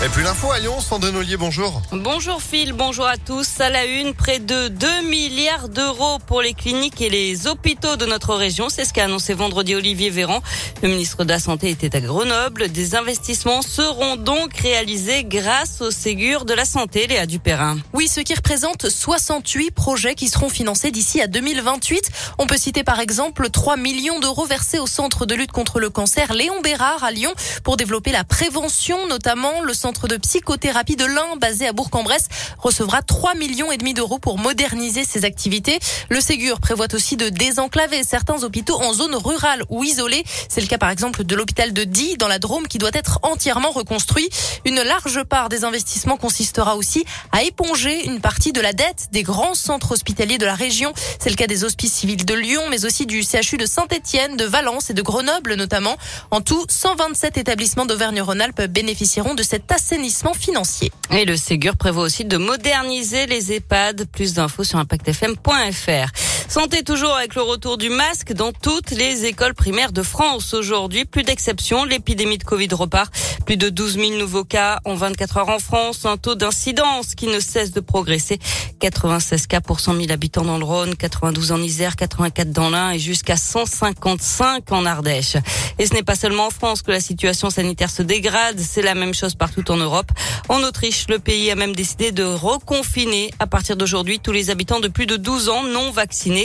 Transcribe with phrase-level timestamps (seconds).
[0.00, 1.82] Et puis l'info à Lyon, Sandrine Ollier, bonjour.
[1.90, 3.60] Bonjour Phil, bonjour à tous.
[3.60, 8.06] À la une, près de 2 milliards d'euros pour les cliniques et les hôpitaux de
[8.06, 8.68] notre région.
[8.68, 10.40] C'est ce qu'a annoncé vendredi Olivier Véran.
[10.84, 12.68] Le ministre de la Santé était à Grenoble.
[12.68, 17.76] Des investissements seront donc réalisés grâce au Ségur de la Santé, Léa Dupérin.
[17.92, 22.08] Oui, ce qui représente 68 projets qui seront financés d'ici à 2028.
[22.38, 25.90] On peut citer par exemple 3 millions d'euros versés au centre de lutte contre le
[25.90, 27.32] cancer Léon Bérard à Lyon
[27.64, 32.28] pour développer la prévention, notamment le centre centre de psychothérapie de l'Ain, basé à Bourg-en-Bresse,
[32.58, 35.78] recevra 3 millions et demi d'euros pour moderniser ses activités.
[36.10, 40.24] Le Ségur prévoit aussi de désenclaver certains hôpitaux en zone rurale ou isolée.
[40.50, 43.18] C'est le cas par exemple de l'hôpital de Die dans la Drôme qui doit être
[43.22, 44.28] entièrement reconstruit.
[44.66, 49.22] Une large part des investissements consistera aussi à éponger une partie de la dette des
[49.22, 50.92] grands centres hospitaliers de la région.
[51.18, 54.44] C'est le cas des hospices civils de Lyon, mais aussi du CHU de Saint-Etienne, de
[54.44, 55.96] Valence et de Grenoble notamment.
[56.30, 60.90] En tout, 127 établissements d'Auvergne-Rhône-Alpes bénéficieront de cette assainissement financier.
[61.12, 64.06] Et le Ségur prévoit aussi de moderniser les EHPAD.
[64.10, 66.10] Plus d'infos sur impactfm.fr.
[66.48, 70.54] Santé toujours avec le retour du masque dans toutes les écoles primaires de France.
[70.54, 73.12] Aujourd'hui, plus d'exception, l'épidémie de Covid repart.
[73.44, 76.06] Plus de 12 000 nouveaux cas en 24 heures en France.
[76.06, 78.38] Un taux d'incidence qui ne cesse de progresser.
[78.80, 82.92] 96 cas pour 100 000 habitants dans le Rhône, 92 en Isère, 84 dans l'Ain
[82.92, 85.36] et jusqu'à 155 en Ardèche.
[85.78, 88.58] Et ce n'est pas seulement en France que la situation sanitaire se dégrade.
[88.58, 90.10] C'est la même chose partout en Europe.
[90.48, 94.80] En Autriche, le pays a même décidé de reconfiner à partir d'aujourd'hui tous les habitants
[94.80, 96.37] de plus de 12 ans non vaccinés.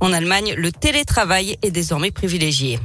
[0.00, 2.78] En Allemagne, le télétravail est désormais privilégié.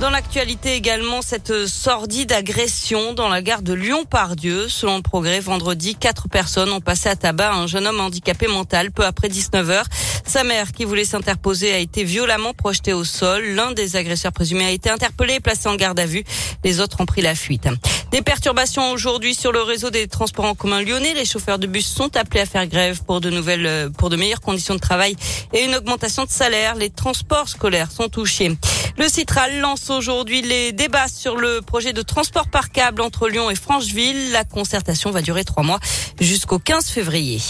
[0.00, 4.68] Dans l'actualité également, cette sordide agression dans la gare de Lyon-Pardieu.
[4.68, 8.92] Selon le progrès, vendredi, quatre personnes ont passé à tabac un jeune homme handicapé mental
[8.92, 9.86] peu après 19 heures.
[10.24, 13.44] Sa mère, qui voulait s'interposer, a été violemment projetée au sol.
[13.56, 16.22] L'un des agresseurs présumés a été interpellé et placé en garde à vue.
[16.62, 17.66] Les autres ont pris la fuite.
[18.10, 21.12] Des perturbations aujourd'hui sur le réseau des transports en commun lyonnais.
[21.12, 24.40] Les chauffeurs de bus sont appelés à faire grève pour de nouvelles, pour de meilleures
[24.40, 25.14] conditions de travail
[25.52, 26.74] et une augmentation de salaire.
[26.74, 28.56] Les transports scolaires sont touchés.
[28.96, 33.50] Le Citral lance aujourd'hui les débats sur le projet de transport par câble entre Lyon
[33.50, 34.32] et Francheville.
[34.32, 35.78] La concertation va durer trois mois
[36.18, 37.42] jusqu'au 15 février.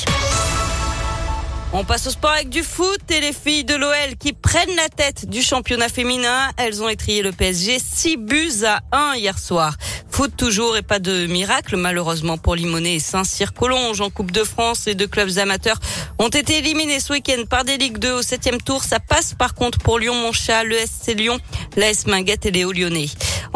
[1.74, 4.88] On passe au sport avec du foot et les filles de l'OL qui prennent la
[4.88, 6.48] tête du championnat féminin.
[6.56, 9.76] Elles ont étrié le PSG 6 buts à 1 hier soir.
[10.18, 14.86] Foot toujours et pas de miracle malheureusement pour Limonet et Saint-Cyr-Collonges en Coupe de France.
[14.86, 15.78] Les deux clubs amateurs
[16.18, 18.82] ont été éliminés ce week-end par des Ligues 2 au septième tour.
[18.82, 21.38] Ça passe par contre pour Lyon-Montchat, le SC Lyon,
[21.76, 23.06] l'AS Minguette et les Hauts-Lyonnais.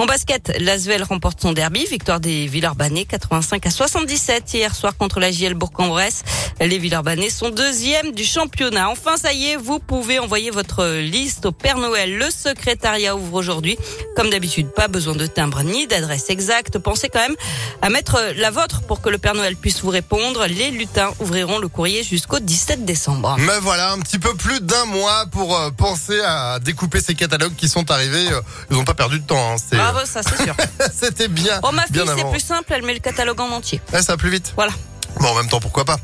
[0.02, 5.20] En basket, l'Asvel remporte son derby, victoire des Villeurbanais 85 à 77 hier soir contre
[5.20, 6.24] la JL Bourg-en-Bresse.
[6.60, 8.90] Les Villeurbanais sont deuxièmes du championnat.
[8.90, 12.18] Enfin, ça y est, vous pouvez envoyer votre liste au Père Noël.
[12.18, 13.78] Le secrétariat ouvre aujourd'hui.
[14.16, 16.78] Comme d'habitude, pas besoin de timbre ni d'adresse exacte.
[16.80, 17.36] Pensez quand même
[17.80, 20.46] à mettre la vôtre pour que le Père Noël puisse vous répondre.
[20.46, 23.36] Les lutins ouvriront le courrier jusqu'au 17 décembre.
[23.38, 27.54] Mais voilà, un petit peu plus d'un mois pour euh, penser à découper ces catalogues
[27.54, 28.32] qui sont arrivés.
[28.32, 29.52] Euh, ils n'ont pas perdu de temps.
[29.52, 29.91] Hein.
[29.92, 30.54] Bravo, ça c'est sûr.
[31.00, 31.60] C'était bien.
[31.62, 32.30] Oh, ma fille, bien c'est avant.
[32.30, 32.72] plus simple.
[32.74, 33.80] Elle met le catalogue en entier.
[33.92, 34.52] Ouais, ça va plus vite.
[34.56, 34.72] Voilà.
[35.20, 35.98] Bon, en même temps, pourquoi pas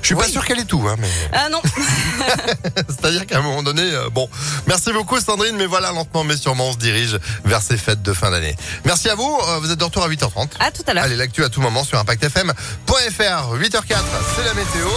[0.00, 0.30] Je suis pas Oui.
[0.30, 1.60] sûr qu'elle ait tout, hein, mais Ah non.
[2.88, 4.28] c'est-à-dire qu'à un moment donné, euh, bon,
[4.68, 8.12] merci beaucoup Sandrine, mais voilà, lentement mais sûrement, on se dirige vers ces fêtes de
[8.12, 8.56] fin d'année.
[8.84, 9.38] Merci à vous.
[9.48, 10.48] euh, Vous êtes de retour à 8h30.
[10.60, 11.04] à tout à l'heure.
[11.04, 13.56] Allez, l'actu à tout moment sur ImpactFM.fr.
[13.56, 13.96] 8h04,
[14.36, 14.88] c'est la météo.